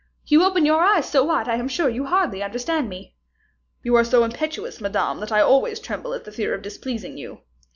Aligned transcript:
You 0.25 0.43
open 0.43 0.65
your 0.65 0.81
eyes 0.81 1.07
so 1.07 1.23
wide 1.25 1.45
that 1.45 1.51
I 1.53 1.57
am 1.57 1.67
sure 1.67 1.87
you 1.87 2.05
hardly 2.07 2.41
understand 2.41 2.89
me." 2.89 3.13
"You 3.83 3.95
are 3.97 4.03
so 4.03 4.23
impetuous, 4.23 4.81
Madame, 4.81 5.19
that 5.19 5.31
I 5.31 5.41
always 5.41 5.79
tremble 5.79 6.15
at 6.15 6.23
the 6.23 6.31
fear 6.31 6.55
of 6.55 6.63
displeasing 6.63 7.19
you." 7.19 7.41